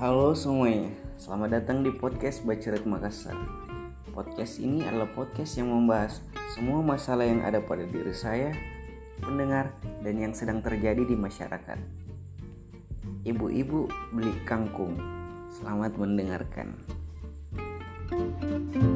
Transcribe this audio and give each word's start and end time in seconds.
Halo 0.00 0.32
semuanya, 0.32 0.96
selamat 1.20 1.60
datang 1.60 1.84
di 1.84 1.92
podcast 1.92 2.40
Baceret 2.48 2.88
Makassar. 2.88 3.36
Podcast 4.16 4.56
ini 4.56 4.80
adalah 4.80 5.04
podcast 5.12 5.60
yang 5.60 5.68
membahas 5.68 6.24
semua 6.56 6.80
masalah 6.80 7.28
yang 7.28 7.44
ada 7.44 7.60
pada 7.60 7.84
diri 7.84 8.16
saya, 8.16 8.48
pendengar, 9.20 9.76
dan 10.00 10.16
yang 10.16 10.32
sedang 10.32 10.64
terjadi 10.64 11.04
di 11.04 11.12
masyarakat. 11.12 11.76
Ibu-ibu 13.28 13.92
beli 14.16 14.32
kangkung. 14.48 14.96
Selamat 15.52 15.92
mendengarkan. 16.00 16.80
thank 18.08 18.80
you 18.80 18.89